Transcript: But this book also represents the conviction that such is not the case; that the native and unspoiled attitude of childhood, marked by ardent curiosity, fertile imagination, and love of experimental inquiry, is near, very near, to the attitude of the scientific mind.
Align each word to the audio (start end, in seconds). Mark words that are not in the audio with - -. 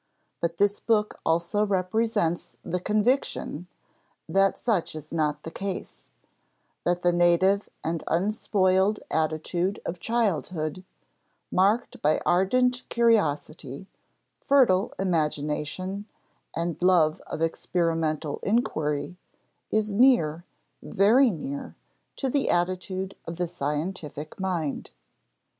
But 0.41 0.57
this 0.57 0.79
book 0.79 1.19
also 1.23 1.63
represents 1.63 2.57
the 2.63 2.79
conviction 2.79 3.67
that 4.27 4.57
such 4.57 4.95
is 4.95 5.13
not 5.13 5.43
the 5.43 5.51
case; 5.51 6.07
that 6.85 7.01
the 7.03 7.11
native 7.11 7.69
and 7.83 8.03
unspoiled 8.07 9.01
attitude 9.11 9.79
of 9.85 9.99
childhood, 9.99 10.83
marked 11.51 12.01
by 12.01 12.19
ardent 12.25 12.81
curiosity, 12.89 13.85
fertile 14.39 14.91
imagination, 14.97 16.07
and 16.55 16.81
love 16.81 17.21
of 17.27 17.43
experimental 17.43 18.39
inquiry, 18.41 19.17
is 19.69 19.93
near, 19.93 20.43
very 20.81 21.29
near, 21.29 21.75
to 22.15 22.27
the 22.27 22.49
attitude 22.49 23.15
of 23.27 23.35
the 23.35 23.47
scientific 23.47 24.39
mind. 24.39 24.89